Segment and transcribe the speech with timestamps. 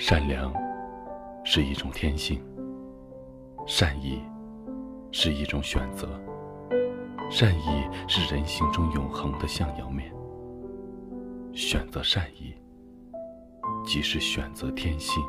[0.00, 0.54] 善良
[1.42, 2.40] 是一种天性，
[3.66, 4.22] 善意
[5.10, 6.08] 是一种选择，
[7.28, 10.14] 善意是人性中永恒的向阳面。
[11.52, 12.54] 选择善意，
[13.84, 15.20] 即是选择天性，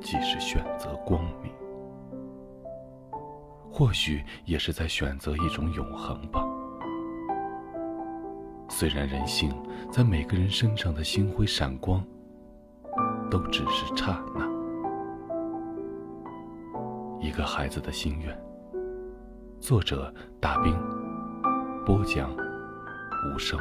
[0.00, 1.52] 即是选择光明，
[3.70, 6.44] 或许也是在选择一种永恒吧。
[8.68, 9.54] 虽然人性
[9.88, 12.04] 在每个人身上的星辉闪光。
[13.32, 14.46] 都只是刹那。
[17.18, 18.38] 一个孩子的心愿。
[19.58, 20.78] 作者：大兵。
[21.86, 22.30] 播讲：
[23.24, 23.58] 无声。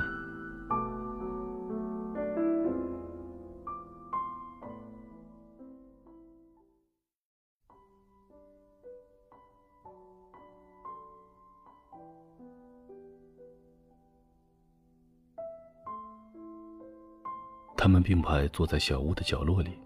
[18.01, 19.77] 并排坐在小屋的角落里，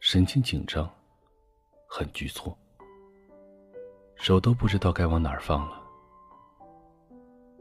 [0.00, 0.90] 神情紧张，
[1.86, 2.56] 很局促，
[4.16, 5.80] 手都不知道该往哪儿放了。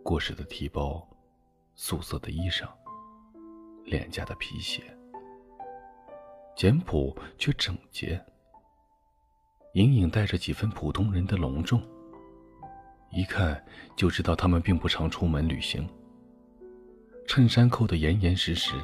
[0.04, 1.08] 过时的提包，
[1.76, 2.68] 素色的衣裳，
[3.86, 4.82] 廉价的皮鞋，
[6.56, 8.20] 简朴却整洁，
[9.74, 11.82] 隐隐带着几分普通人的隆重。
[13.12, 13.64] 一看
[13.96, 15.88] 就知道他们并不常出门旅行。
[17.28, 18.76] 衬衫扣得严严实实。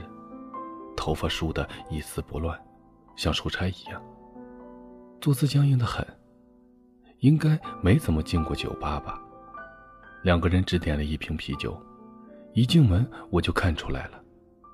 [0.95, 2.59] 头发梳得一丝不乱，
[3.15, 4.01] 像出差一样。
[5.21, 6.05] 坐姿僵硬的很，
[7.19, 9.21] 应该没怎么进过酒吧吧？
[10.23, 11.79] 两个人只点了一瓶啤酒，
[12.53, 14.19] 一进门我就看出来了，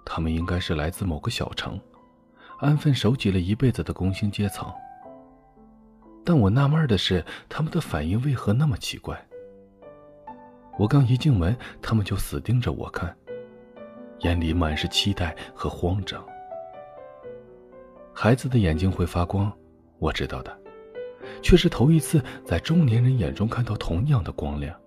[0.05, 1.79] 他们应该是来自某个小城，
[2.59, 4.71] 安分守己了一辈子的工薪阶层。
[6.23, 9.19] 但我纳闷的是，他们的反应为何那么奇怪？
[10.77, 13.15] 我刚一进门，他们就死盯着我看。
[14.21, 16.23] 眼里满是期待和慌张。
[18.13, 19.51] 孩子的眼睛会发光，
[19.97, 20.55] 我知道的，
[21.41, 24.77] 却是头一次在中年人眼中看到同样的光亮。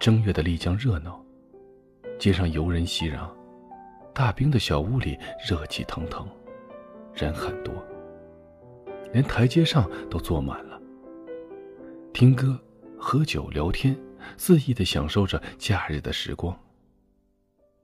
[0.00, 1.24] 正月的丽江热闹，
[2.18, 3.30] 街上游人熙攘，
[4.12, 5.18] 大兵的小屋里
[5.48, 6.26] 热气腾腾，
[7.14, 7.72] 人很多，
[9.12, 10.80] 连台阶上都坐满了。
[12.12, 12.58] 听歌、
[12.98, 13.96] 喝酒、聊天，
[14.36, 16.58] 肆意的享受着假日的时光。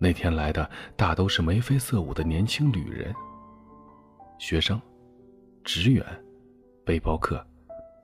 [0.02, 3.14] 那天来的大都是眉飞色舞的年轻旅人、
[4.36, 4.82] 学生、
[5.62, 6.04] 职员、
[6.84, 7.40] 背包客，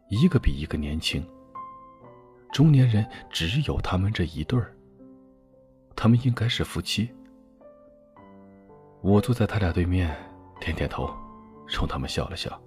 [0.09, 1.29] 一个比一个年轻。
[2.53, 4.73] 中年人只有他们这一对儿，
[5.97, 7.11] 他们应该是夫妻。
[9.03, 10.17] 我坐在他俩对面，
[10.61, 11.13] 点点头，
[11.67, 12.63] 冲他们笑了笑。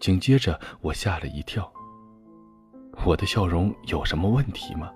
[0.00, 1.70] 紧接着，我吓了一跳。
[3.04, 4.90] 我的笑容有什么问题吗？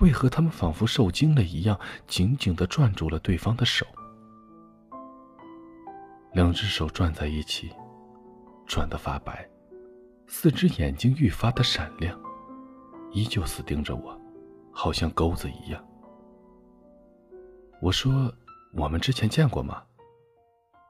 [0.00, 3.86] 为何他们仿佛受惊了一样，紧紧的攥住了对方的手？
[6.32, 7.72] 两只手攥在一起，
[8.66, 9.48] 攥得发白，
[10.26, 12.18] 四只眼睛愈发的闪亮，
[13.12, 14.20] 依旧死盯着我，
[14.70, 15.84] 好像钩子一样。
[17.80, 18.32] 我说
[18.74, 19.82] ：“我们之前见过吗？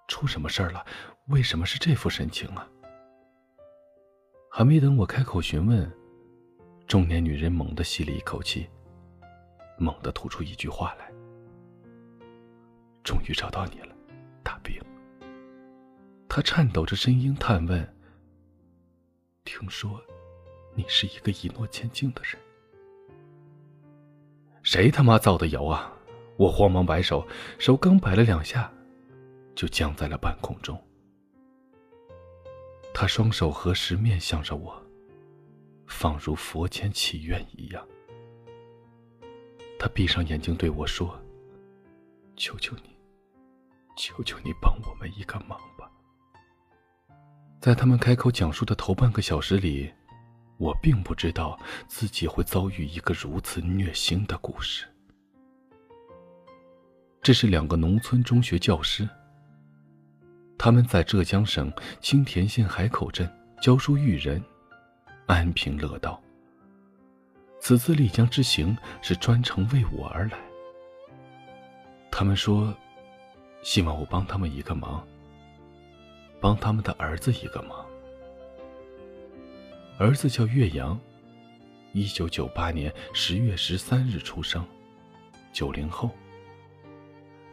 [0.08, 0.84] 出什么事儿了？
[1.26, 2.68] 为什么是这副神情啊？”
[4.50, 5.90] 还没等我开口询问，
[6.86, 8.68] 中年女人猛地吸了一口气。
[9.78, 11.10] 猛地吐出一句话来
[13.02, 13.94] ：“终于找到你了，
[14.42, 14.78] 大兵。”
[16.28, 17.96] 他颤抖着声音探问
[19.44, 20.00] ：“听说
[20.74, 22.36] 你是一个一诺千金的人？”
[24.62, 25.92] 谁他妈造的谣啊！
[26.36, 27.26] 我慌忙摆手，
[27.58, 28.70] 手刚摆了两下，
[29.54, 30.78] 就僵在了半空中。
[32.92, 34.80] 他双手合十，面向着我，
[35.86, 37.84] 仿如佛前祈愿一样。
[39.78, 41.16] 他闭上眼睛对我说
[42.36, 42.90] ：“求求你，
[43.96, 45.88] 求求你帮我们一个忙吧。”
[47.60, 49.92] 在他们开口讲述的头半个小时里，
[50.56, 54.86] 我并不知道自己会遭遇一个如此虐心的故事。
[57.22, 59.08] 这是两个农村中学教师，
[60.56, 64.42] 他们在浙江省青田县海口镇教书育人，
[65.26, 66.20] 安贫乐道。
[67.60, 70.38] 此次丽江之行是专程为我而来。
[72.10, 72.74] 他们说，
[73.62, 75.06] 希望我帮他们一个忙，
[76.40, 77.84] 帮他们的儿子一个忙。
[79.98, 80.98] 儿子叫岳阳，
[81.92, 84.64] 一九九八年十月十三日出生，
[85.52, 86.10] 九零后。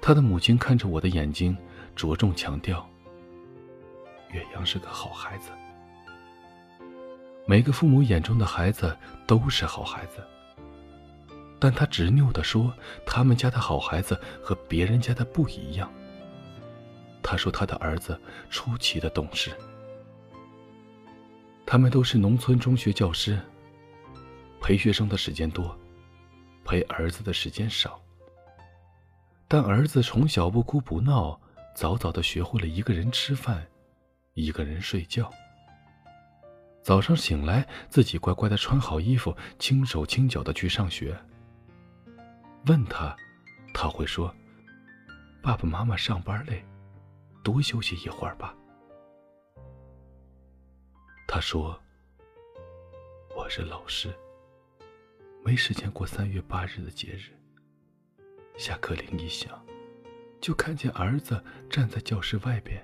[0.01, 1.57] 他的母亲看着我的眼睛，
[1.95, 2.87] 着重强调：
[4.31, 5.49] 岳阳是个好孩子。
[7.47, 8.97] 每个父母眼中的孩子
[9.27, 10.23] 都是好孩子，
[11.59, 12.73] 但他执拗地说，
[13.05, 15.91] 他们家的好孩子和别人家的不一样。
[17.21, 18.19] 他说他的儿子
[18.49, 19.51] 出奇的懂事。
[21.67, 23.39] 他们都是农村中学教师，
[24.59, 25.77] 陪学生的时间多，
[26.63, 28.01] 陪儿子的时间少。
[29.47, 31.39] 但儿子从小不哭不闹，
[31.75, 33.67] 早早的学会了一个人吃饭，
[34.33, 35.31] 一个人睡觉。
[36.85, 41.19] 早上醒来，自己乖乖的穿好衣服，轻手轻脚的去上学。
[42.67, 43.17] 问他，
[43.73, 44.31] 他会说
[45.41, 46.63] ：“爸爸妈妈上班累，
[47.41, 48.55] 多休息一会儿吧。”
[51.27, 51.75] 他说
[53.35, 54.13] ：“我是老师，
[55.43, 57.35] 没时间过三月八日的节日。
[58.57, 59.59] 下课铃一响，
[60.39, 62.79] 就看见儿子站在教室外边，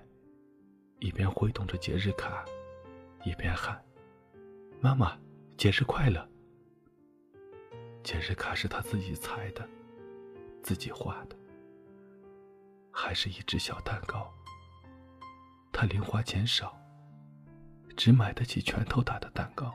[0.98, 2.44] 一边挥动着节日卡，
[3.24, 3.80] 一边喊。”
[4.84, 5.16] 妈妈，
[5.58, 6.28] 节日快乐。
[8.02, 9.64] 节日卡是他自己裁的，
[10.64, 11.36] 自己画的，
[12.92, 14.28] 还是一只小蛋糕。
[15.72, 16.76] 他零花钱少，
[17.96, 19.72] 只买得起拳头大的蛋糕。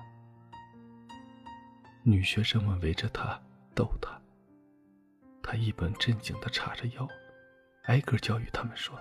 [2.02, 3.40] 女学生们围着他
[3.76, 4.20] 逗他，
[5.40, 7.08] 他一本正经的叉着腰，
[7.84, 8.98] 挨个教育他们说：“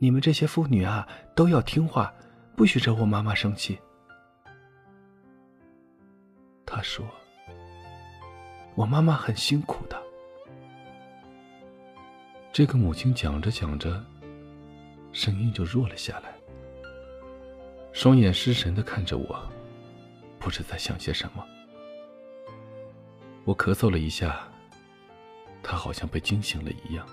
[0.00, 2.10] 你们这些妇女啊，都要听话，
[2.56, 3.78] 不许惹我妈妈生气。”
[6.76, 7.06] 他说
[8.76, 9.98] ：“我妈妈很辛苦的。”
[12.52, 14.04] 这个母亲讲着讲着，
[15.10, 16.34] 声音就弱了下来，
[17.94, 19.50] 双眼失神的看着我，
[20.38, 21.42] 不知在想些什么。
[23.46, 24.46] 我咳嗽了一下，
[25.62, 27.06] 他好像被惊醒了一样，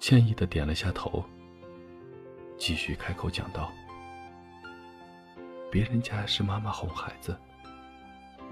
[0.00, 1.24] 歉意的点了下头，
[2.58, 3.70] 继续开口讲道
[5.70, 7.38] ：“别人家是妈妈哄孩子。”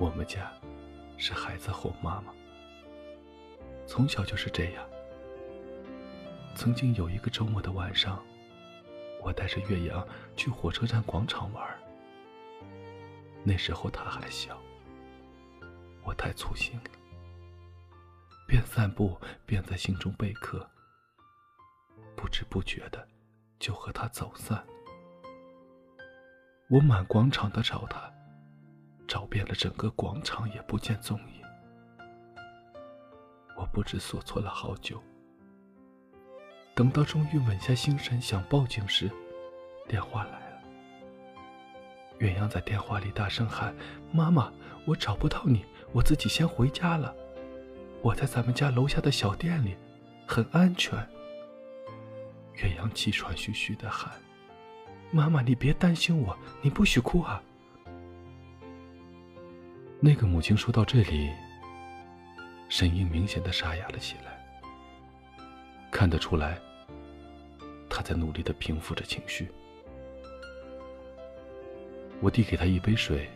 [0.00, 0.50] 我们家
[1.18, 2.32] 是孩子哄妈妈，
[3.86, 4.82] 从小就是这样。
[6.54, 8.24] 曾经有一个周末的晚上，
[9.20, 11.68] 我带着岳阳去火车站广场玩。
[13.44, 14.58] 那时候他还小，
[16.02, 16.90] 我太粗心了，
[18.46, 20.66] 边散步边在心中备课，
[22.16, 23.06] 不知不觉的
[23.58, 24.64] 就和他走散。
[26.70, 28.10] 我满广场的找他。
[29.10, 31.42] 找遍了整个广场，也不见踪影。
[33.56, 35.02] 我不知所措了好久。
[36.76, 39.10] 等到终于稳下心神想报警时，
[39.88, 40.62] 电话来了。
[42.18, 43.74] 岳阳在电话里大声喊
[44.14, 44.52] ：“妈妈，
[44.86, 47.12] 我找不到你，我自己先回家了。
[48.02, 49.76] 我在咱们家楼下的小店里，
[50.24, 50.96] 很安全。”
[52.62, 54.12] 岳阳气喘吁吁的喊
[55.10, 57.42] ：“妈妈，你别担心我，你不许哭啊！”
[60.02, 61.30] 那个母亲说到这里，
[62.70, 64.40] 声音明显的沙哑了起来。
[65.90, 66.58] 看得出来，
[67.90, 69.46] 她在努力的平复着情绪。
[72.22, 73.28] 我递给她一杯水，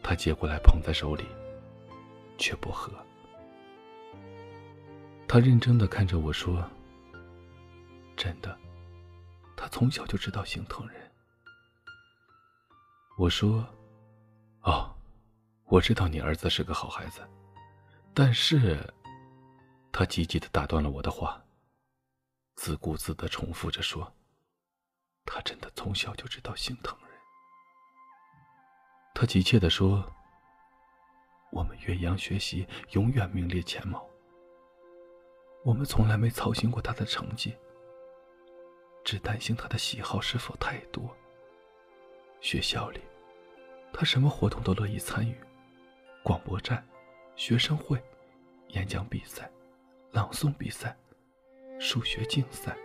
[0.00, 1.24] 她接过来捧在手里，
[2.38, 2.92] 却不喝。
[5.26, 6.62] 她认真的看着我说
[8.16, 8.56] ：“真的，
[9.56, 10.96] 她从小就知道心疼人。”
[13.18, 13.66] 我说
[14.62, 14.88] ：“哦。”
[15.68, 17.20] 我知道你儿子是个好孩子，
[18.14, 18.78] 但是，
[19.90, 21.44] 他急急的打断了我的话，
[22.54, 24.14] 自顾自的重复着说
[25.26, 27.10] ：“他真的从小就知道心疼人。”
[29.12, 30.08] 他急切的说
[31.50, 34.08] ：“我们岳阳学习永远名列前茅，
[35.64, 37.56] 我们从来没操心过他的成绩，
[39.04, 41.10] 只担心他的喜好是否太多。
[42.40, 43.00] 学校里，
[43.92, 45.36] 他什么活动都乐意参与。”
[46.26, 46.84] 广播站、
[47.36, 48.02] 学生会、
[48.70, 49.48] 演讲比赛、
[50.10, 50.98] 朗诵比赛、
[51.78, 52.76] 数学竞赛，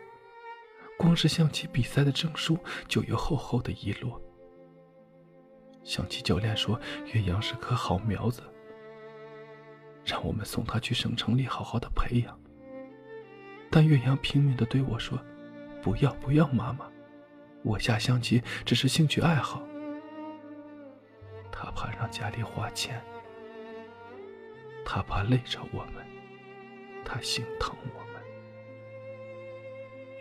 [0.95, 2.55] 光是象棋比赛的证书
[2.87, 4.21] 就有厚厚的一摞。
[5.81, 6.79] 象棋教练说
[7.11, 8.43] 岳阳是棵好苗子，
[10.05, 12.39] 让我们送他去省城里好好的培养。
[13.71, 15.17] 但岳阳拼命的对我说
[15.81, 16.87] ：“不要不要，妈妈，
[17.63, 19.63] 我下象棋只是兴趣爱好。”
[21.51, 23.03] 他怕让家里花钱。
[24.85, 26.05] 他怕累着我们，
[27.05, 28.21] 他心疼我们。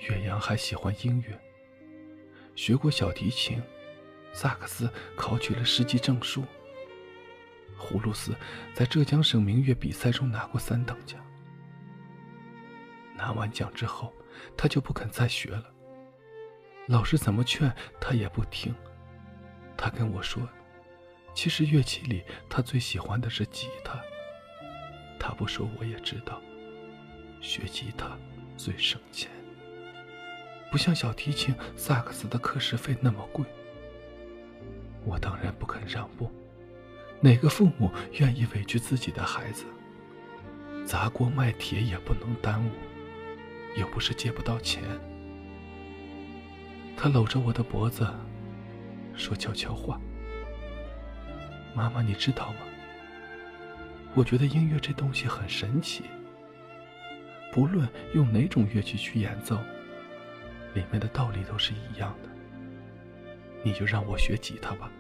[0.09, 1.39] 岳阳还喜欢音乐，
[2.55, 3.63] 学过小提琴、
[4.33, 6.45] 萨克斯，考取了十级证书。
[7.79, 8.35] 葫芦丝
[8.75, 11.19] 在浙江省民乐比赛中拿过三等奖。
[13.17, 14.13] 拿完奖之后，
[14.57, 15.65] 他就不肯再学了。
[16.87, 18.75] 老师怎么劝他也不听。
[19.77, 20.47] 他跟我说，
[21.35, 23.99] 其实乐器里他最喜欢的是吉他。
[25.31, 26.43] 他不说，我也知道。
[27.41, 28.19] 学吉他
[28.57, 29.31] 最省钱。
[30.73, 33.45] 不像小提琴、萨克斯的课时费那么贵。
[35.05, 36.29] 我当然不肯让步，
[37.21, 39.67] 哪个父母愿意委屈自己的孩子？
[40.85, 42.71] 砸锅卖铁也不能耽误，
[43.79, 44.83] 又不是借不到钱。
[46.97, 48.05] 他搂着我的脖子，
[49.15, 50.01] 说悄悄话
[51.73, 52.67] ：“妈妈，你知道吗？
[54.15, 56.05] 我觉得音乐这东西很神奇。
[57.53, 59.59] 不论用哪种乐器去演奏，
[60.75, 62.29] 里面的道理都是一样的。
[63.63, 64.91] 你就让我学吉他吧。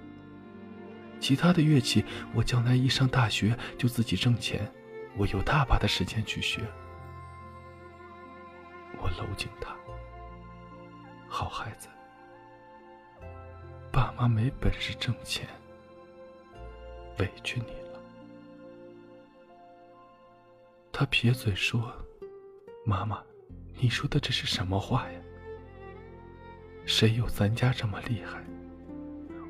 [1.20, 4.70] 其他的乐器，我将来一上大学就自己挣钱，
[5.16, 6.60] 我有大把的时间去学。”
[8.98, 9.74] 我搂紧他。
[11.28, 11.88] 好孩子，
[13.92, 15.46] 爸妈没本事挣钱，
[17.18, 17.89] 委屈你了。
[21.00, 21.90] 他撇嘴说
[22.84, 23.22] ：“妈妈，
[23.78, 25.18] 你说的这是什么话呀？
[26.84, 28.44] 谁有咱家这么厉害？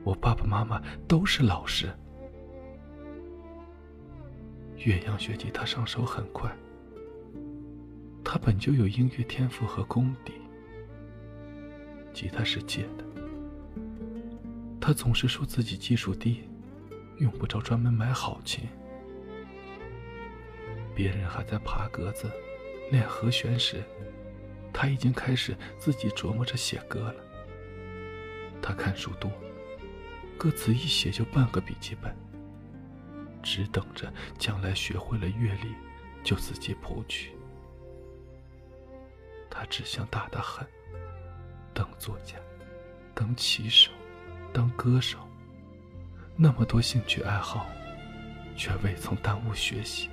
[0.05, 1.93] 我爸爸妈妈都是老师。
[4.77, 6.49] 岳阳学吉他上手很快，
[8.23, 10.35] 他本就有音乐天赋和功底。”
[12.15, 13.05] 吉他是借的，
[14.81, 16.45] 他总是说自己技术低，
[17.19, 18.69] 用不着专门买好琴。
[21.01, 22.31] 别人还在爬格子、
[22.91, 23.83] 练和弦时，
[24.71, 27.15] 他已经开始自己琢磨着写歌了。
[28.61, 29.33] 他看书多，
[30.37, 32.15] 歌词一写就半个笔记本，
[33.43, 35.75] 只等着将来学会了乐理，
[36.23, 37.33] 就自己谱曲。
[39.49, 40.67] 他志向大得很。
[41.73, 42.37] 当作家，
[43.15, 43.91] 当棋手，
[44.53, 45.19] 当歌手，
[46.37, 47.67] 那么多兴趣爱好，
[48.55, 50.11] 却未曾耽误学习。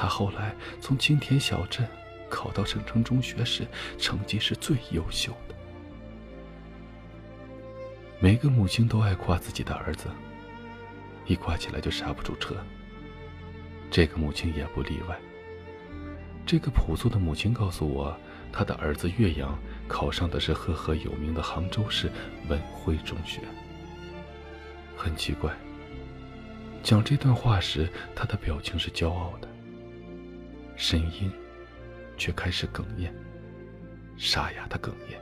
[0.00, 1.86] 他后来从青田小镇
[2.30, 3.66] 考到省城中学时，
[3.98, 5.54] 成绩是最优秀的。
[8.18, 10.06] 每个母亲都爱夸自己的儿子，
[11.26, 12.56] 一夸起来就刹不住车。
[13.90, 15.20] 这个母亲也不例外。
[16.46, 18.16] 这个朴素的母亲告诉我。
[18.52, 22.10] 她的儿子岳阳考上的是赫赫有名的杭州市
[22.48, 23.42] 文晖中学。
[24.96, 25.52] 很奇怪，
[26.82, 29.48] 讲这段话时，他的表情是骄傲的，
[30.80, 31.30] 声音
[32.16, 33.12] 却开始哽咽，
[34.16, 35.20] 沙哑的哽咽。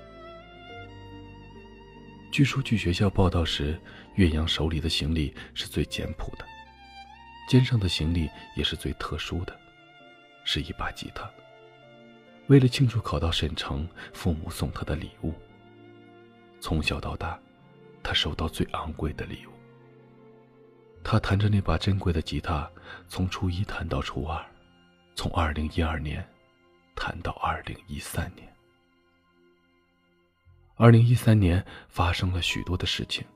[2.30, 3.76] 据说去学校报道时，
[4.14, 6.44] 岳阳手里的行李是最简朴的，
[7.48, 9.60] 肩上的行李也是最特殊的，
[10.44, 11.28] 是一把吉他。
[12.46, 15.34] 为了庆祝考到省城，父母送他的礼物。
[16.60, 17.36] 从小到大，
[18.00, 19.50] 他收到最昂贵的礼物。
[21.02, 22.70] 他弹着那把珍贵的吉他，
[23.08, 24.40] 从初一弹到初二，
[25.18, 26.24] 从二零一二年
[26.94, 28.48] 谈到二零一三年。
[30.76, 33.26] 二零一三年发生了许多的事情，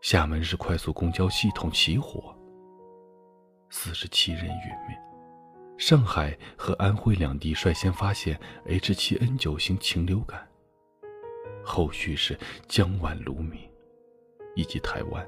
[0.00, 2.36] 厦门市快速公交系统起火，
[3.68, 4.98] 四十七人殒命。
[5.78, 10.44] 上海和安徽两地率先发现 H7N9 型禽流感，
[11.64, 13.70] 后续是江晚卢米，
[14.56, 15.24] 以及台湾。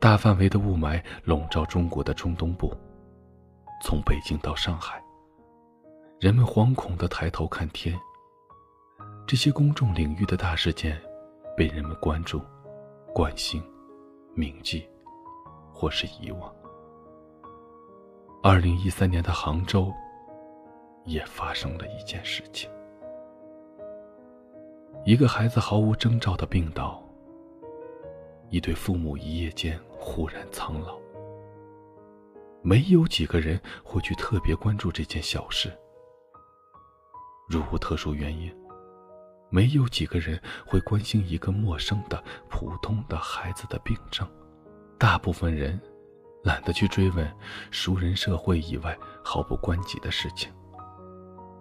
[0.00, 2.76] 大范围的雾霾笼罩中国的中东部，
[3.80, 5.02] 从北京到上海，
[6.20, 7.98] 人们惶恐地抬头看天。
[9.26, 11.00] 这些公众领域的大事件，
[11.56, 12.42] 被人们关注、
[13.14, 13.62] 关心、
[14.34, 14.86] 铭记，
[15.72, 16.54] 或是遗忘。
[18.42, 19.90] 二零一三年的杭州，
[21.04, 22.70] 也发生了一件事情：
[25.06, 27.02] 一个孩子毫无征兆的病倒，
[28.50, 30.99] 一对父母一夜间忽然苍老。
[32.62, 35.72] 没有几个人会去特别关注这件小事，
[37.48, 38.54] 如无特殊原因，
[39.50, 44.28] 没有几个人会关心一个陌生的普通的孩子的病症。
[44.98, 45.80] 大部分人。
[46.42, 47.30] 懒得去追问
[47.70, 50.50] 熟人社会以外毫不关己的事情。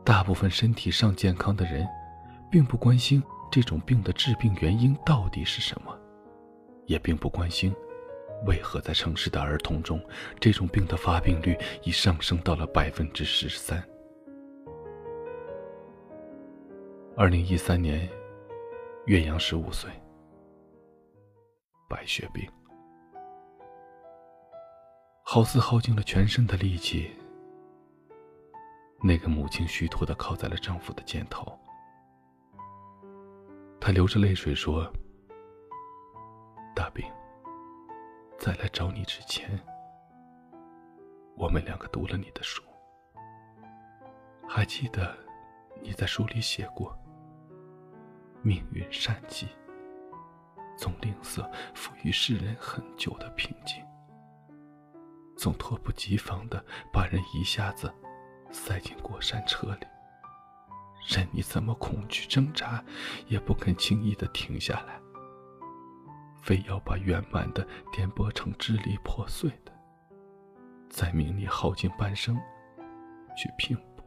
[0.05, 1.85] 大部分身体上健康的人，
[2.49, 5.93] 并不关心这种病的致病原因到底是什么，
[6.85, 7.75] 也并不关心
[8.45, 10.01] 为何在城市的儿童中，
[10.39, 13.83] 这种病的发病率已上升到了百分之十三。
[17.17, 18.09] 二零一三年，
[19.05, 19.91] 岳阳十五岁，
[21.89, 22.49] 白血病。
[25.21, 27.11] 好似耗尽了全身的力气，
[29.03, 31.55] 那个母亲虚脱的靠在了丈夫的肩头。
[33.79, 34.91] 她流着泪水说
[36.75, 37.05] ：“大病，
[38.39, 39.59] 在来找你之前，
[41.35, 42.63] 我们两个读了你的书。
[44.47, 45.13] 还记得
[45.83, 46.97] 你在书里写过，
[48.41, 49.49] 命运善计
[50.77, 53.85] 总吝啬赋予世人很久的平静，
[55.37, 57.93] 总迫不及防的把人一下子
[58.51, 59.87] 塞进过山车里，
[61.09, 62.81] 任你怎么恐惧挣扎，
[63.27, 64.97] 也不肯轻易的停下来，
[66.41, 69.71] 非要把圆满的颠簸成支离破碎的，
[70.89, 72.35] 在命你耗尽半生
[73.37, 74.05] 去拼搏。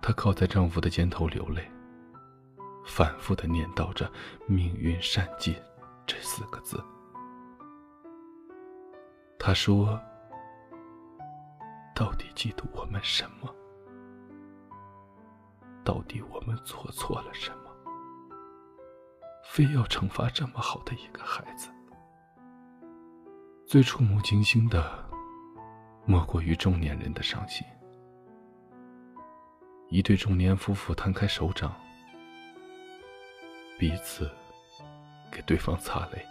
[0.00, 1.70] 她靠在丈夫的肩头流泪，
[2.84, 4.10] 反复的念叨着
[4.46, 5.54] “命运善尽”
[6.06, 6.82] 这四个字。
[9.38, 10.00] 她说
[11.94, 13.52] ：“到底嫉妒我们什么？
[15.84, 17.61] 到底我们做错了什么？
[19.44, 21.68] 非要惩罚这么好的一个孩子？”
[23.66, 25.04] 最触目惊心的，
[26.04, 27.66] 莫过于中年人的伤心。
[29.88, 31.74] 一对中年夫妇摊开手掌，
[33.78, 34.30] 彼此
[35.30, 36.26] 给对方擦泪，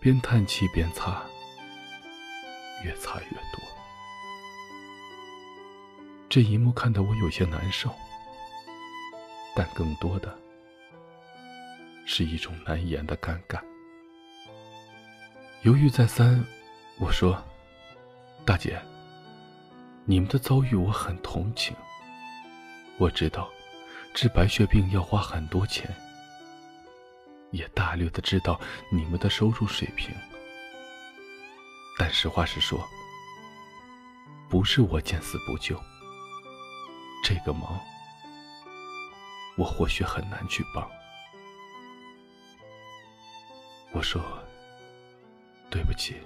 [0.00, 1.22] 边叹气边擦，
[2.84, 3.60] 越擦越多。
[6.28, 7.90] 这一幕看得我有些难受，
[9.54, 10.38] 但更多的
[12.06, 13.60] 是一种难言的尴尬。
[15.62, 16.44] 犹豫再三，
[16.98, 17.42] 我说
[18.44, 18.80] ：“大姐。”
[20.06, 21.74] 你们的遭遇我很同情。
[22.98, 23.50] 我知道，
[24.12, 25.90] 治白血病要花很多钱，
[27.52, 28.60] 也大略的知道
[28.92, 30.14] 你们的收入水平。
[31.98, 32.86] 但实话实说，
[34.50, 35.80] 不是我见死不救，
[37.24, 37.80] 这个忙
[39.56, 40.86] 我或许很难去帮。
[43.94, 44.20] 我说，
[45.70, 46.16] 对不起，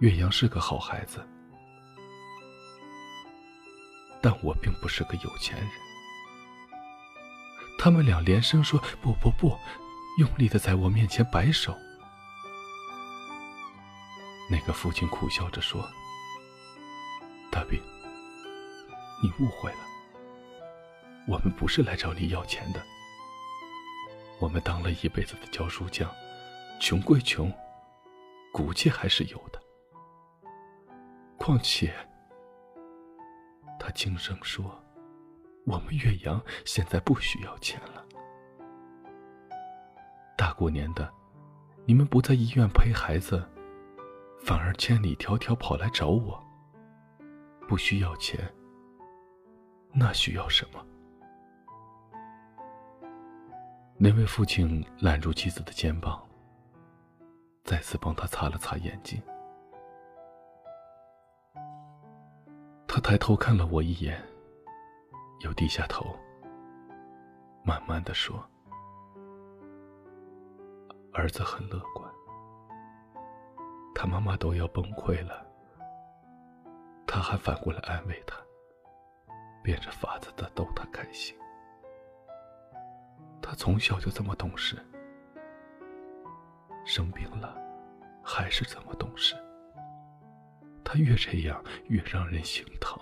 [0.00, 1.24] 岳阳是个好孩子。
[4.20, 5.68] 但我并不是个有钱人。
[7.78, 9.56] 他们俩连声说：“不不不！”
[10.18, 11.72] 用力的在我面前摆手。
[14.50, 15.88] 那个父亲苦笑着说
[17.52, 17.80] ：“大兵，
[19.22, 19.78] 你误会了。
[21.28, 22.84] 我们不是来找你要钱的。
[24.40, 26.08] 我们当了一辈子的教书匠，
[26.80, 27.52] 穷归穷，
[28.52, 29.60] 骨气还是有的。
[31.36, 31.92] 况且……”
[33.80, 34.80] 他轻声说
[35.66, 38.04] ：“我们岳阳现在不需要钱了。
[40.36, 41.12] 大过年的，
[41.84, 43.44] 你们不在医院陪孩子，
[44.44, 46.44] 反而千里迢迢跑来找我。
[47.66, 48.38] 不需要钱，
[49.92, 50.84] 那需要什么？”
[54.00, 56.24] 那位父亲揽住妻子的肩膀，
[57.64, 59.20] 再次帮他擦了擦眼睛。
[62.86, 64.24] 他抬头看了我一眼，
[65.40, 66.16] 又低下头，
[67.64, 68.40] 慢慢的说
[71.12, 72.08] ：“儿子很乐观，
[73.96, 75.44] 他妈妈都要崩溃了，
[77.04, 78.36] 他还反过来安慰他，
[79.60, 81.36] 变着法子的逗他开心。
[83.48, 84.76] 他从小就这么懂事，
[86.84, 87.56] 生病了，
[88.22, 89.34] 还是这么懂事。”
[90.84, 93.00] 他越这样，越让人心疼。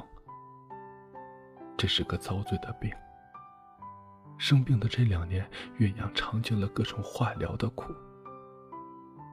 [1.77, 2.93] 这是个遭罪的病。
[4.39, 5.45] 生病的这两年，
[5.79, 7.93] 岳阳尝尽了各种化疗的苦，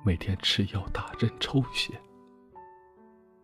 [0.03, 1.93] 每天吃药、打针、抽血。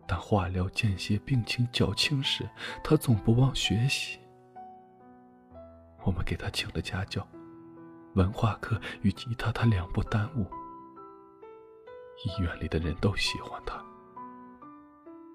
[0.08, 2.50] 但化疗间歇病情较轻时，
[2.82, 4.18] 他总不忘学习。
[6.02, 7.24] 我们给他请了家教，
[8.14, 10.46] 文化课与吉他他两不耽误。
[12.24, 13.82] 医院里的人都喜欢他。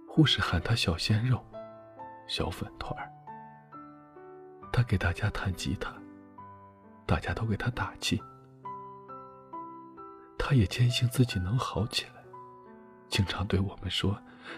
[0.08, 1.44] 护士喊他小鲜肉，
[2.28, 3.12] 小粉团儿。
[4.72, 5.94] 他给大家弹吉他，
[7.06, 8.22] 大家都给他打气。
[10.38, 12.24] 他也坚信自己能好起来，
[13.08, 14.16] 经常对我们说：“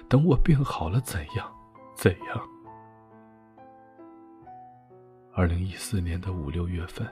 [0.09, 1.49] 等我病好了，怎样，
[1.95, 2.49] 怎样。”
[5.33, 7.07] 二零一四年的五六月份，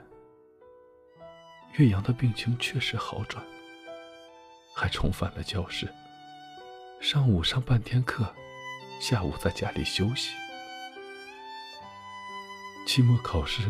[1.78, 3.44] 岳阳的病情确实好转，
[4.74, 5.86] 还重返了教室。
[7.00, 8.34] 上午上半天课，
[8.98, 10.34] 下午在家里休息。
[12.86, 13.60] 期末考试，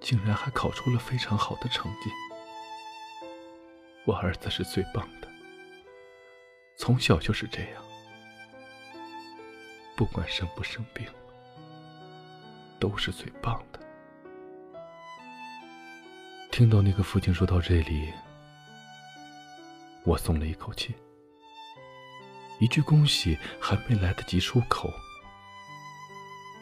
[0.00, 2.10] 竟然还考出了非常好的成绩。
[4.06, 5.28] 我儿子是最棒的，
[6.78, 7.84] 从小就是这样，
[9.94, 11.06] 不管生不生病，
[12.80, 13.62] 都是最棒。
[16.58, 18.12] 听到那个父亲说到这里，
[20.02, 20.92] 我松了一口气。
[22.58, 24.92] 一句恭喜还没来得及出口，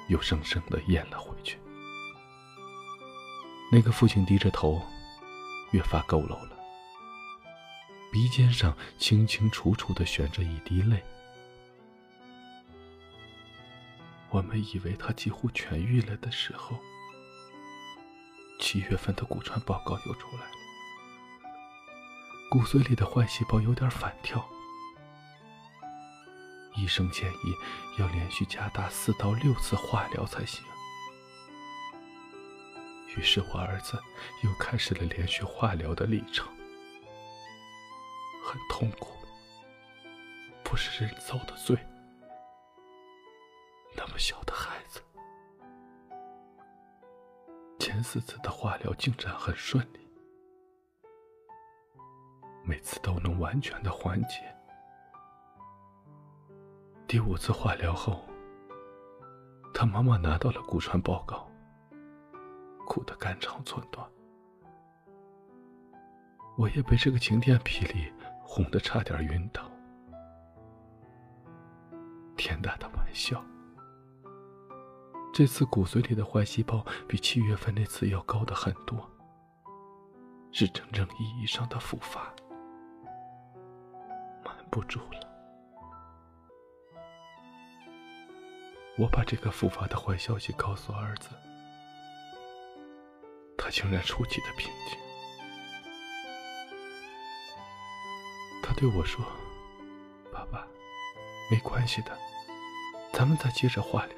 [0.08, 1.58] 又生生的咽了回去。
[3.72, 4.82] 那个父亲低着头，
[5.70, 6.58] 越发佝偻了，
[8.12, 11.02] 鼻尖上清清楚楚的悬着一滴泪。
[14.28, 16.76] 我们以为他几乎痊愈了的时候，
[18.68, 20.50] 七月份的骨传报告又出来了，
[22.50, 24.44] 骨髓里的坏细胞有点反跳，
[26.74, 27.54] 医生建议
[27.96, 30.64] 要连续加大四到六次化疗才行。
[33.16, 34.02] 于是我儿子
[34.42, 36.48] 又开始了连续化疗的历程，
[38.44, 39.16] 很痛苦，
[40.64, 41.78] 不是人遭的罪。
[43.94, 45.00] 那么小的孩子，
[47.96, 50.06] 前四次的化疗进展很顺利，
[52.62, 54.54] 每次都能完全的缓解。
[57.08, 58.22] 第五次化疗后，
[59.72, 61.50] 他妈妈拿到了骨传报告。
[62.86, 64.06] 哭得肝肠寸断，
[66.58, 69.62] 我也被这个晴天霹雳轰得差点晕倒。
[72.36, 73.42] 天大的玩笑！
[75.36, 79.06] 这次骨髓里的坏细胞比七月份那次要高的很多，
[80.50, 82.34] 是真正意义上的复发，
[84.42, 85.20] 瞒不住了。
[88.96, 91.28] 我把这个复发的坏消息告诉儿子。
[93.58, 94.98] 他竟然出奇的平静。
[98.62, 99.22] 他对我说
[100.32, 100.66] ：“爸爸，
[101.50, 102.18] 没关系的，
[103.12, 104.16] 咱们再接着化疗。”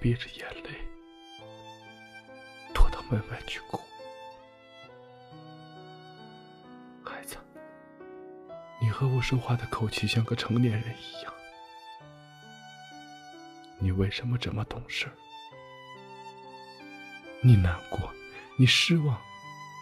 [0.00, 0.70] 憋着眼泪，
[2.72, 3.80] 躲到门外去哭。
[7.04, 7.36] 孩子，
[8.80, 11.32] 你和我说话的口气像个成年人一样，
[13.78, 15.10] 你为什么这么懂事？
[17.42, 18.12] 你难过，
[18.56, 19.20] 你失望，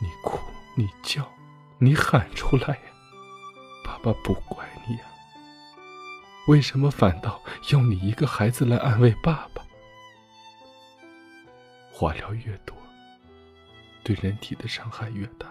[0.03, 0.39] 你哭，
[0.75, 1.31] 你叫，
[1.79, 2.83] 你喊出来呀！
[3.85, 5.03] 爸爸不怪你呀。
[6.49, 9.66] 为什么反倒要你一个孩子来安慰爸爸？
[11.99, 12.77] 化疗越多，
[14.05, 15.49] 对人体的伤害越大，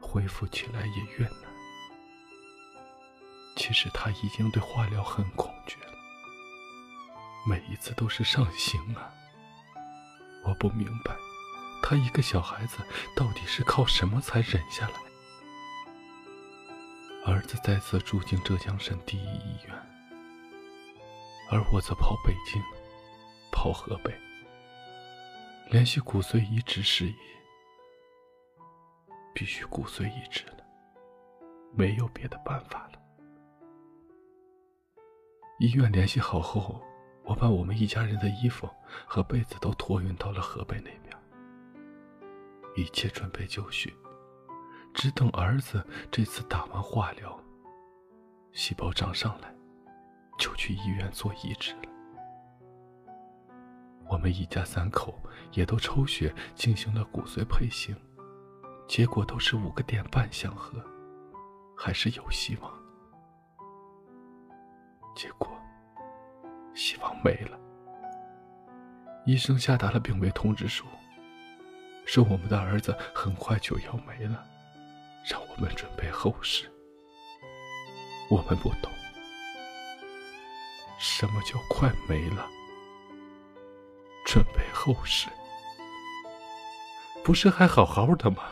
[0.00, 1.38] 恢复起来也越难。
[3.56, 5.92] 其实他已经对化疗很恐惧了，
[7.48, 9.10] 每一次都是上刑啊。
[10.44, 11.16] 我不明白，
[11.82, 12.78] 他一个小孩子
[13.16, 14.94] 到底是靠什么才忍下来？
[17.26, 19.76] 儿子再次住进浙江省第一医院，
[21.50, 22.62] 而我则跑北京，
[23.50, 24.16] 跑河北，
[25.70, 27.14] 联系骨髓移植事宜。
[29.34, 30.64] 必须骨髓移植了，
[31.72, 32.98] 没有别的办法了。
[35.58, 36.82] 医院联系好后。
[37.26, 38.68] 我把我们一家人的衣服
[39.06, 41.16] 和被子都托运到了河北那边，
[42.76, 43.96] 一切准备就绪，
[44.92, 47.42] 只等儿子这次打完化疗，
[48.52, 49.56] 细胞长上来，
[50.38, 51.93] 就去医院做移植了。
[54.08, 55.18] 我们一家三口
[55.52, 57.96] 也都抽血进行了骨髓配型，
[58.88, 60.82] 结果都是五个点半相合，
[61.76, 62.72] 还是有希望。
[65.16, 65.50] 结果。
[66.76, 67.56] 希望没了。
[69.24, 70.84] 医生下达了病危通知书，
[72.04, 74.44] 说我们的儿子很快就要没了，
[75.24, 76.68] 让我们准备后事。
[78.28, 78.90] 我们不懂，
[80.98, 82.44] 什么叫快没了？
[84.24, 85.28] 准备后事，
[87.22, 88.42] 不是还好好的吗？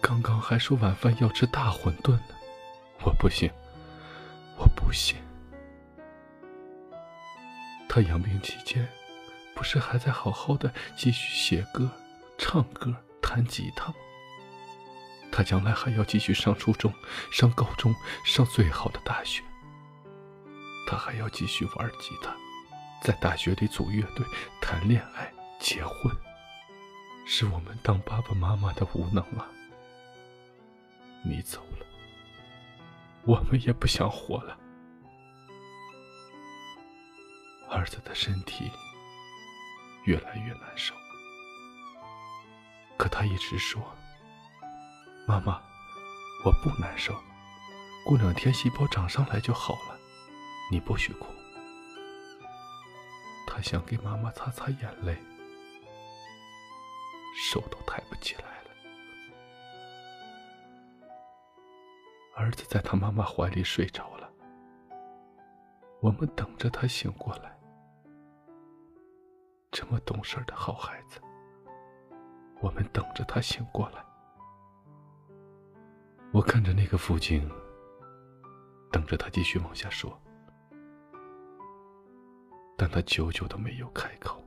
[0.00, 2.34] 刚刚还说晚饭要吃大馄饨呢，
[3.04, 3.50] 我不信，
[4.56, 4.66] 我。
[4.74, 5.18] 不信，
[7.90, 8.88] 他养病期间，
[9.54, 11.90] 不是还在好好的继续写歌、
[12.38, 13.94] 唱歌、弹吉他吗？
[15.30, 16.90] 他将来还要继续上初中、
[17.30, 19.42] 上高中、上最好的大学。
[20.90, 22.34] 他还要继续玩吉他，
[23.02, 24.24] 在大学里组乐队、
[24.58, 26.10] 谈恋爱、结婚。
[27.26, 29.46] 是我们当爸爸妈妈的无能啊！
[31.22, 31.84] 你走了，
[33.26, 34.58] 我们也不想活了。
[37.68, 38.70] 儿子的身体
[40.04, 40.94] 越来越难受，
[42.96, 43.82] 可他一直说
[45.28, 45.60] ：“妈妈，
[46.46, 47.14] 我不难受，
[48.06, 49.97] 过两天细胞长上来就好了，
[50.70, 51.26] 你不许哭。”
[53.46, 55.16] 他想给妈妈擦擦眼泪，
[57.50, 58.70] 手都抬不起来了。
[62.36, 64.30] 儿子在他妈妈怀里睡着了，
[66.00, 67.58] 我们等着他醒过来。
[69.72, 71.20] 这么懂事的好孩子，
[72.60, 74.04] 我们等着他醒过来。
[76.32, 77.50] 我看着那个父亲，
[78.92, 80.16] 等着他继续往下说，
[82.78, 84.40] 但他久久都没有开口。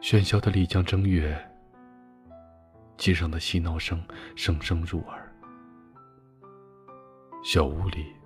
[0.00, 1.38] 喧嚣的丽江正月，
[2.96, 4.02] 街上的嬉闹声
[4.34, 5.30] 声声入耳，
[7.44, 8.16] 小屋里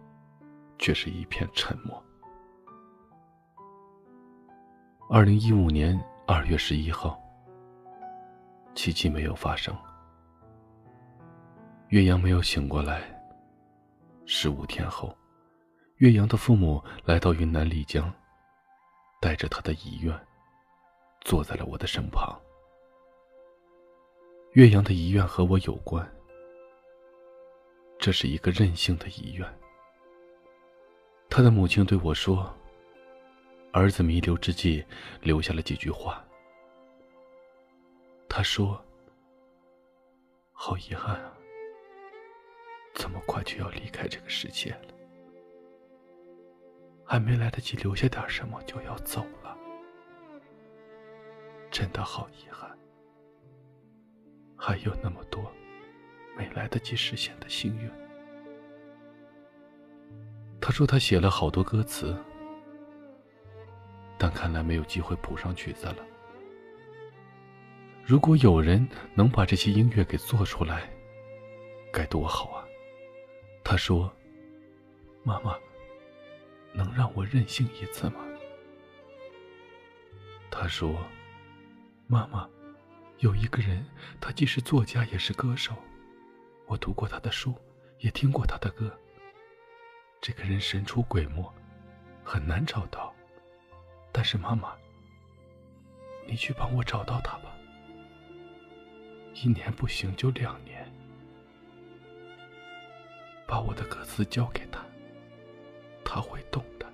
[0.79, 2.01] 却是一片沉默。
[5.11, 7.21] 二零一五年二月十一号，
[8.73, 9.77] 奇迹没有发生。
[11.89, 13.03] 岳阳没有醒过来。
[14.27, 15.13] 十五天后，
[16.01, 18.11] 岳阳的父母来到云南丽江，
[19.21, 20.19] 带着他的遗愿，
[21.21, 22.41] 坐在了我的身旁。
[24.55, 26.11] 岳阳的遗愿和我有关，
[27.99, 29.47] 这是一个任性的遗愿。
[31.29, 32.51] 他的母亲对我说。
[33.73, 34.85] 儿子弥留之际，
[35.21, 36.25] 留下了几句话。
[38.29, 38.85] 他说
[40.51, 41.33] ：“好遗憾啊，
[42.95, 44.89] 这么快就要离开这个世界了，
[47.11, 49.59] 还没来得及留下点什么就要走了，
[51.69, 52.71] 真的好遗憾。
[54.57, 55.51] 还有那么多
[56.37, 57.91] 没来得及实现的心愿。”
[60.63, 62.17] 他说他写了好多歌词。
[64.17, 65.97] 但看来没有机会谱上曲子了。
[68.05, 70.89] 如果有人能把这些音乐给做出来，
[71.93, 72.65] 该多好啊！
[73.65, 74.13] 他说
[75.25, 75.59] ：“妈妈，
[76.73, 78.21] 能让我任性一次吗？”
[80.51, 80.99] 他说
[82.07, 82.49] ：“妈妈，
[83.19, 83.85] 有一个人，
[84.21, 85.75] 他既是作家也是歌手，
[86.67, 87.55] 我读过他的书，
[87.99, 88.91] 也听过他的歌。
[90.21, 91.51] 这个人神出鬼没，
[92.25, 93.15] 很难找到。”
[94.13, 94.73] 但是妈妈，
[96.27, 97.57] 你去帮我找到他吧。
[99.35, 100.93] 一年不行就两年，
[103.47, 104.85] 把我的歌词交给他，
[106.05, 106.87] 他会懂的。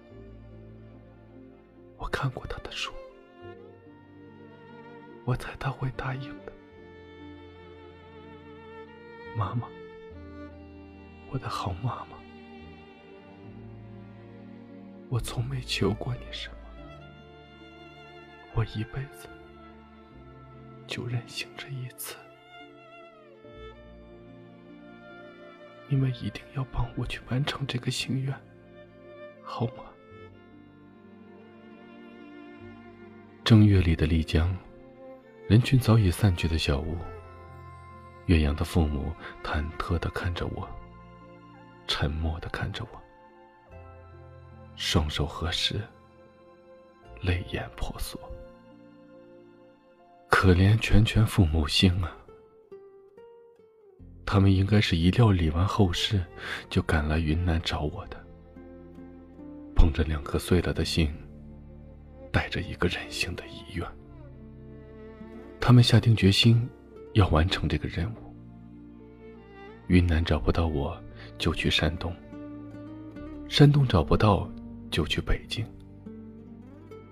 [1.97, 2.93] 我看过他的书，
[5.25, 6.53] 我猜他会答应的。
[9.37, 9.69] 妈妈，
[11.31, 12.17] 我的好妈妈，
[15.09, 16.57] 我从没求过你什么。
[18.55, 19.29] 我一辈子
[20.87, 22.17] 就任性这一次，
[25.89, 28.35] 你们一定要帮我去完成这个心愿，
[29.49, 29.85] 好吗？
[33.45, 34.55] 正月里的丽江，
[35.49, 36.99] 人群早已散去的小屋，
[38.27, 39.13] 岳阳的父母
[39.45, 40.69] 忐忑的看着我，
[41.87, 43.01] 沉默的看着我，
[44.75, 45.81] 双手合十，
[47.21, 48.21] 泪眼婆娑。
[50.29, 52.15] 可怜全全父母心啊！
[54.27, 56.27] 他们应该是一料理完后事，
[56.69, 58.26] 就赶来云南找我的，
[59.77, 61.15] 捧着两颗碎了的心，
[62.33, 63.87] 带着一个任性的遗愿。
[65.61, 66.69] 他们下定决心
[67.13, 68.35] 要完成这个任务。
[69.89, 71.01] 云南找不到我，
[71.39, 72.11] 就去山东；
[73.49, 74.51] 山东找不到，
[74.91, 75.65] 就去北京；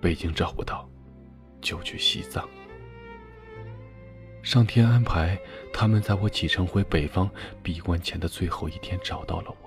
[0.01, 0.89] 北京找不到，
[1.61, 2.45] 就去西藏。
[4.43, 5.39] 上天安排，
[5.71, 7.29] 他们在我启程回北方
[7.63, 9.64] 闭关前的最后一天找到了我。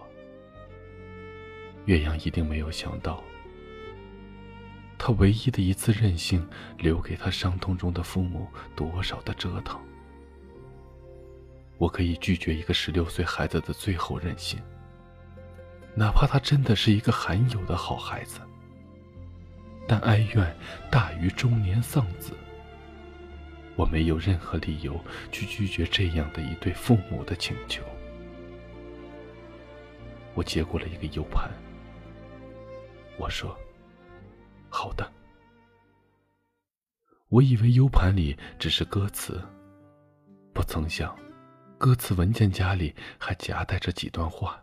[1.89, 3.25] 岳阳一定没有想到，
[4.99, 6.47] 他唯一的一次任性，
[6.77, 8.47] 留给他伤痛中的父母
[8.77, 9.81] 多少的折腾。
[11.79, 14.61] 我可以拒绝一个十六岁孩子的最后任性，
[15.95, 18.39] 哪怕他真的是一个罕有的好孩子，
[19.87, 20.57] 但哀怨
[20.91, 22.35] 大于中年丧子。
[23.77, 27.83] 我没有任何理由去拒绝这样的一对父母的请求。
[30.35, 31.51] 我接过了一个 U 盘，
[33.19, 33.57] 我说
[34.71, 35.11] ：“好的。”
[37.29, 39.43] 我以为 U 盘里只是歌词，
[40.55, 41.15] 不曾想，
[41.77, 44.59] 歌词文件夹里还夹带着几段话，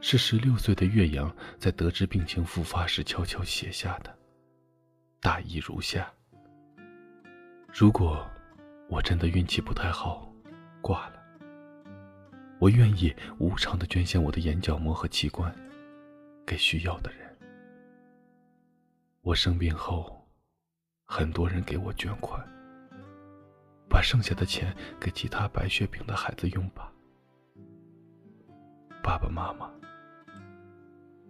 [0.00, 4.16] 是十六岁的岳阳在得知病情复发时悄悄写下的，
[5.20, 6.08] 大意如下。
[7.72, 8.24] 如果
[8.88, 10.32] 我真的运气不太好，
[10.80, 11.20] 挂了，
[12.60, 15.52] 我愿意无偿的捐献我的眼角膜和器官
[16.46, 17.20] 给需要的人。
[19.22, 20.26] 我生病后，
[21.04, 22.46] 很多人给我捐款，
[23.88, 26.92] 把剩下的钱给其他白血病的孩子用吧。
[29.02, 29.70] 爸爸妈妈，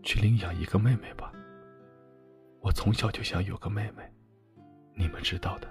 [0.03, 1.33] 去领养一个妹妹吧。
[2.61, 4.03] 我从小就想有个妹妹，
[4.95, 5.69] 你们知道的。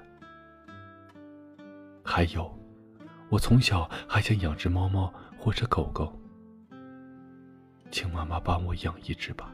[2.06, 2.58] 还有，
[3.30, 6.18] 我从小还想养只猫猫或者狗狗，
[7.94, 9.54] 请妈妈帮我养一只吧。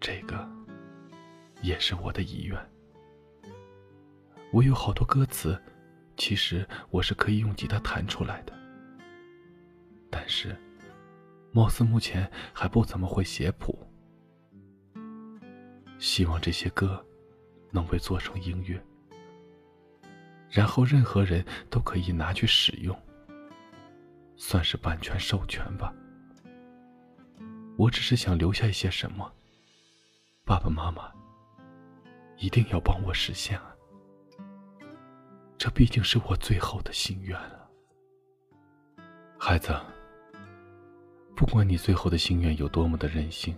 [0.00, 0.48] 这个
[1.62, 2.56] 也是我的遗愿。
[4.52, 5.60] 我有好多歌词，
[6.16, 8.52] 其实我是可以用吉他弹出来的，
[10.08, 10.56] 但是，
[11.50, 13.76] 貌似目前还不怎么会写谱。
[15.98, 17.04] 希望这些歌
[17.72, 18.80] 能被做成音乐，
[20.48, 22.96] 然后任何人都可以拿去使用，
[24.42, 25.94] 算是版权授权吧。
[27.76, 29.30] 我只是想留下一些什么，
[30.46, 31.12] 爸爸妈妈
[32.38, 33.76] 一定要帮我实现啊！
[35.58, 37.68] 这毕竟是我最后的心愿啊，
[39.38, 39.78] 孩子。
[41.36, 43.54] 不管你最后的心愿有多么的任性。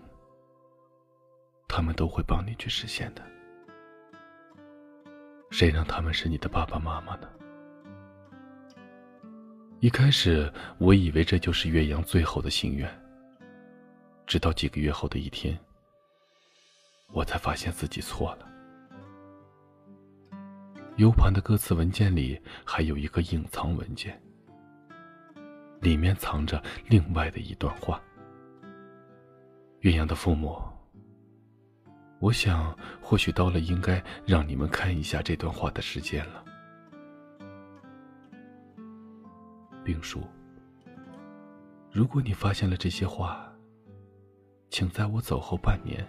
[1.68, 3.22] 他们都会帮你去实现的。
[5.50, 7.28] 谁让他们是你的爸爸妈妈呢？
[9.82, 12.88] 一开始我以为这就是岳阳最后的心愿，
[14.28, 15.58] 直到几个月后的一天，
[17.10, 18.46] 我才发现自己错了。
[20.98, 24.22] U 盘的歌词文件里还有一个隐藏文件，
[25.80, 28.00] 里面藏着另外的一段话。
[29.80, 30.62] 岳阳的父母。
[32.20, 36.44] 我想，或许到了应该让你们看一下这段话的时间了。
[39.84, 40.22] 冰叔，
[41.90, 43.52] 如果你发现了这些话，
[44.70, 46.06] 请在我走后半年，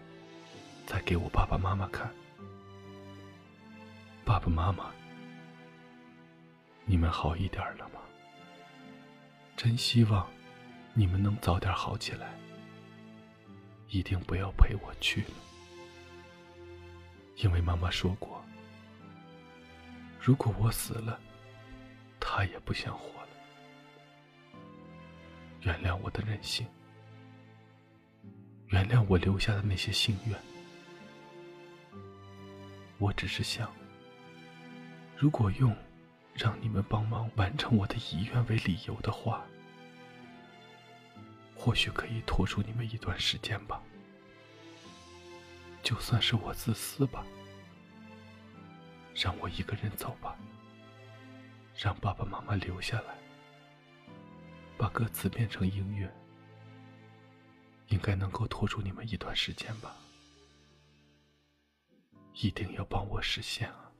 [0.86, 2.12] 再给我爸爸妈妈看。
[4.24, 4.92] 爸爸妈妈，
[6.86, 8.00] 你们好一点了吗？
[9.58, 10.30] 真希望
[10.94, 12.34] 你们能早点好起来。
[13.90, 15.34] 一定不要陪我去了。
[17.38, 18.44] 因为妈妈说过，
[20.20, 21.20] 如果我死了，
[22.20, 23.23] 她也不想活。
[25.64, 26.68] 原谅我的任性，
[28.68, 30.38] 原谅我留下的那些心愿。
[32.98, 33.72] 我只是想，
[35.18, 35.76] 如果用
[36.34, 39.46] 让你们帮忙完成我的遗愿为理由的话，
[41.56, 43.82] 或许可以拖住你们一段时间吧。
[45.82, 47.26] 就算是我自私吧，
[49.16, 50.36] 让我一个人走吧，
[51.78, 53.16] 让爸爸妈妈留下来，
[54.78, 56.12] 把歌词变成音乐，
[57.88, 59.96] 应该能够拖住你们一段时间吧。
[62.36, 63.92] 一定要帮我实现啊！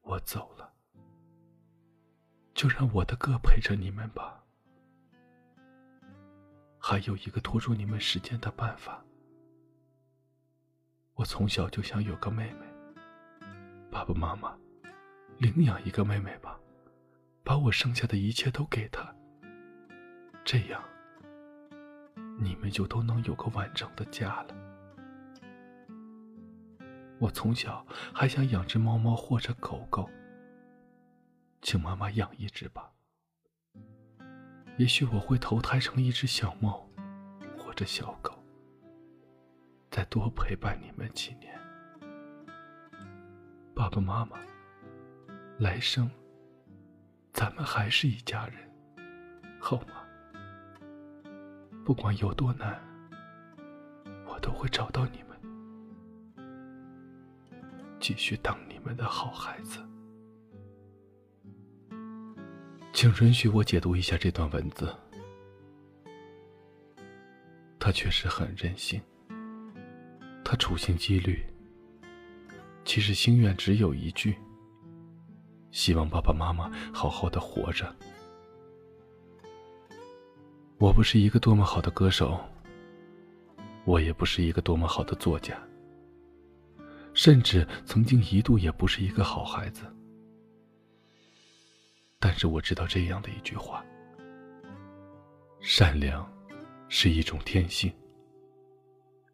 [0.00, 0.72] 我走了，
[2.54, 4.42] 就让我的歌陪着你们吧。
[6.78, 9.04] 还有一个拖住你们时间的办法。
[11.14, 12.66] 我从小就想有个妹妹，
[13.90, 14.58] 爸爸妈妈，
[15.38, 16.58] 领养一个妹妹吧，
[17.44, 19.14] 把我剩下的一切都给他，
[20.44, 20.82] 这样
[22.40, 24.54] 你们就都能有个完整的家了。
[27.18, 30.08] 我从小还想养只猫猫或者狗狗，
[31.60, 32.90] 请妈妈养一只吧。
[34.78, 36.88] 也许我会投胎成一只小猫，
[37.58, 38.32] 或者小狗。
[39.90, 41.56] 再多陪伴你们几年，
[43.74, 44.38] 爸爸妈妈，
[45.58, 46.10] 来生
[47.34, 48.56] 咱们还是一家人，
[49.58, 50.04] 好吗？
[51.84, 52.80] 不管有多难，
[54.24, 55.36] 我都会找到你们，
[57.98, 59.80] 继续当你们的好孩子。
[62.92, 64.94] 请允许我解读一下这段文字，
[67.80, 69.02] 他确实很任性。
[70.44, 71.44] 他处心积虑，
[72.84, 74.36] 其实心愿只有一句：
[75.74, 77.92] 希望爸爸妈妈好好的活着。
[80.78, 82.40] 我不是一个多么好的歌手，
[83.84, 85.60] 我也不是一个多么好的作家，
[87.12, 89.82] 甚至曾经一度也不是一个好孩子。
[92.20, 93.84] 但是我知道这样的一句话：
[95.60, 96.24] 善良
[96.88, 97.92] 是一种天性，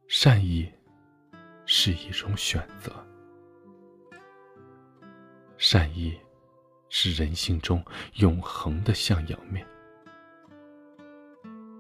[0.09, 0.67] 善意。
[1.73, 2.91] 是一种选择，
[5.57, 6.19] 善意
[6.91, 7.83] 是人性中
[8.17, 9.67] 永恒的向阳面。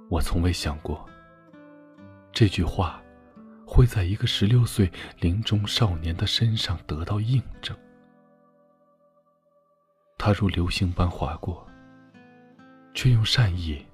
[0.08, 1.06] 我从未想过，
[2.32, 3.02] 这句话
[3.66, 7.76] 会在一个十六岁临终少年的身上得到印证。
[10.16, 11.66] 他如流星般划过，
[12.94, 13.84] 却用善意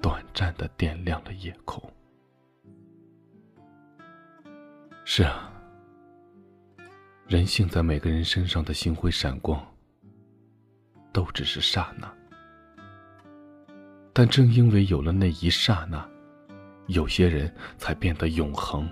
[0.00, 1.82] 短暂的点亮了夜空。
[5.04, 5.52] 是啊，
[7.28, 9.64] 人性在每个人身上的星辉闪光，
[11.16, 12.12] 都只是刹那。
[14.12, 16.06] 但正因为有了那一刹那，
[16.88, 18.86] 有些人才变得永恒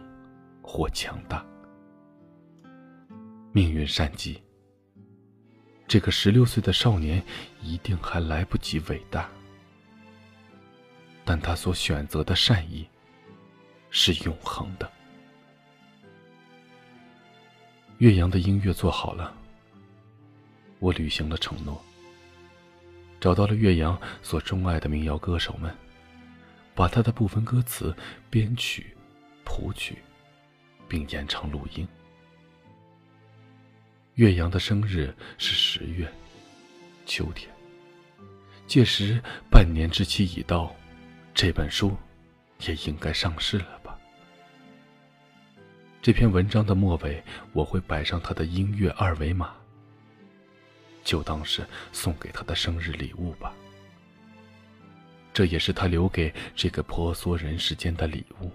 [0.62, 1.44] 或强大。
[3.52, 4.42] 命运善计，
[5.86, 7.22] 这个十六岁的少年
[7.60, 9.28] 一定还来不及伟大，
[11.26, 12.88] 但他所选择的善意
[13.90, 14.90] 是永恒的。
[17.98, 19.36] 岳阳的音乐做好了，
[20.78, 21.78] 我履行了承诺，
[23.24, 25.74] 找到了岳阳所钟爱的民谣歌手们，
[26.74, 27.96] 把他的部分歌词
[28.28, 28.94] 编曲、
[29.44, 29.96] 谱曲，
[30.86, 31.88] 并演唱录音。
[34.16, 36.06] 岳阳的生日是十月，
[37.06, 37.50] 秋天。
[38.66, 39.18] 届时
[39.50, 40.76] 半年之期已到，
[41.32, 41.96] 这本书
[42.66, 43.98] 也应该上市了吧。
[46.02, 49.54] 这篇文章的末尾，我会摆上他的音乐二维码，
[51.04, 53.54] 就当是送给他的生日礼物吧。
[55.32, 58.50] 这也是他留给这个婆娑人世间的礼物，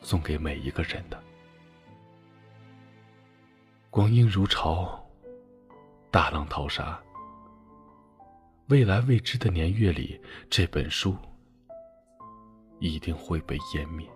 [0.00, 1.22] 送给每一个人的。
[3.90, 5.04] 光阴如潮，
[6.10, 6.98] 大浪淘沙，
[8.68, 10.18] 未来未知的年月里，
[10.48, 11.16] 这本书
[12.78, 14.08] 一定会被湮灭。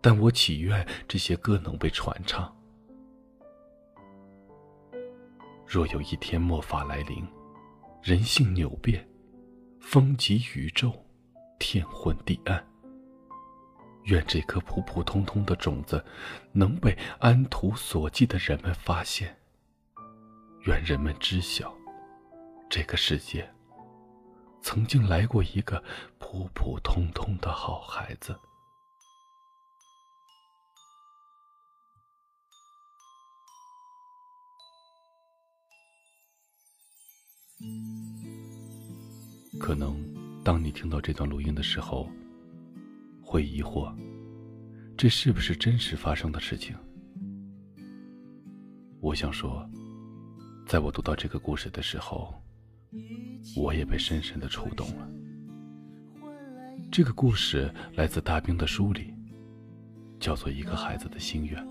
[0.00, 2.56] 但我祈愿这些歌能被传唱。
[5.68, 7.28] 若有一天末法来临，
[8.02, 9.06] 人性扭变，
[9.78, 10.90] 风极宇宙，
[11.58, 12.66] 天昏地暗。
[14.04, 16.02] 愿这颗普普通通的种子，
[16.52, 19.36] 能被安图所寄的人们发现。
[20.64, 21.70] 愿人们知晓，
[22.70, 23.46] 这个世界，
[24.62, 25.84] 曾经来过一个
[26.18, 28.34] 普普通通的好孩子。
[39.58, 39.96] 可能，
[40.44, 42.08] 当你听到这段录音的时候，
[43.20, 43.92] 会疑惑，
[44.96, 46.76] 这是不是真实发生的事情？
[49.00, 49.68] 我想说，
[50.66, 52.34] 在我读到这个故事的时候，
[53.56, 55.10] 我也被深深的触动了。
[56.90, 59.12] 这个故事来自大兵的书里，
[60.20, 61.62] 叫做《一个孩子的心愿》，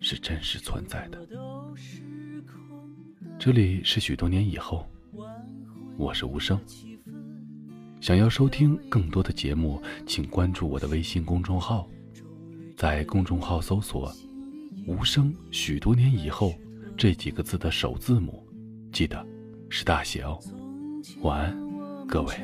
[0.00, 1.28] 是真实存在的。
[3.38, 4.86] 这里是许多年以后。
[5.96, 6.58] 我是无声。
[8.00, 11.88] 想要收听更多的节目，请关注我的微信公众号，
[12.76, 14.12] 在公众号搜索
[14.86, 16.52] “无声”许多年以后
[16.96, 18.46] 这几个字的首字母，
[18.92, 19.24] 记得
[19.68, 20.38] 是大写哦。
[21.20, 22.34] 晚安，各位。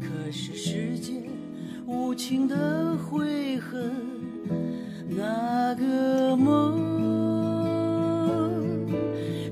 [0.00, 1.28] 可是世界
[1.86, 3.92] 无情的悔恨，
[5.16, 6.88] 那个梦。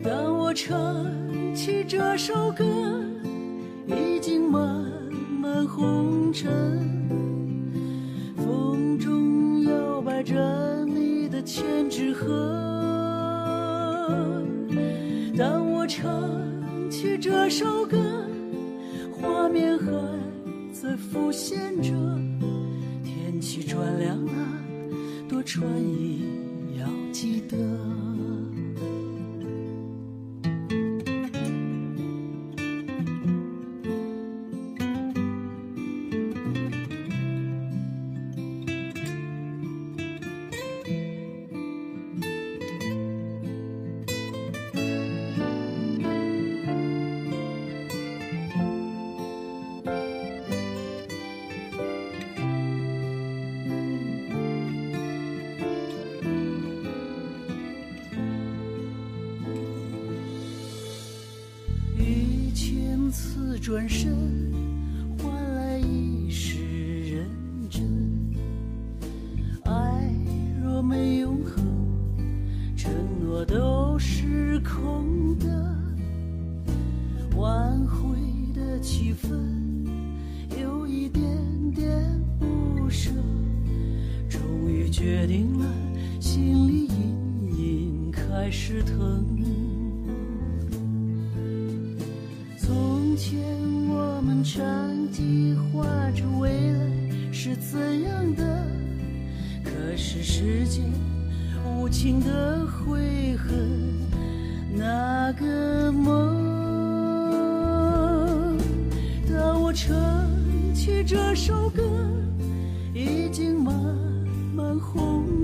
[0.02, 1.04] 当我唱
[1.54, 2.64] 起这首歌，
[3.86, 4.84] 已经漫
[5.40, 6.50] 漫红尘，
[8.36, 12.26] 风中摇摆着你的千纸鹤。
[15.36, 16.10] 当我唱
[16.90, 17.98] 起这首歌，
[19.12, 19.86] 画面还
[20.72, 21.92] 在浮现着，
[23.04, 24.32] 天气转凉了，
[25.28, 26.22] 多穿衣
[26.78, 27.87] 要记得。
[63.68, 64.27] 转身。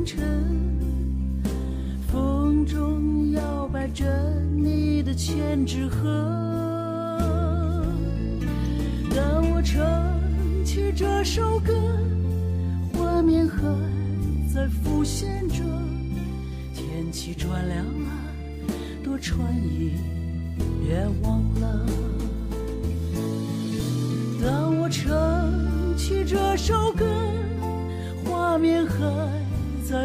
[0.04, 1.48] 清晨，
[2.12, 4.04] 风中摇摆着
[4.54, 6.06] 你的千纸鹤。
[9.16, 9.82] 当我唱
[10.62, 11.72] 起这首歌，
[12.92, 13.56] 画面还
[14.52, 15.64] 在浮现着。
[16.74, 18.10] 天气转凉了，
[19.02, 19.92] 多穿衣，
[20.82, 22.03] 别忘了。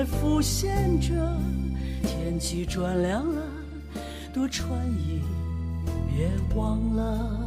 [0.10, 1.14] 浮现着，
[2.01, 3.41] 天气转凉了，
[4.34, 5.22] 多穿衣，
[6.07, 7.39] 别忘了。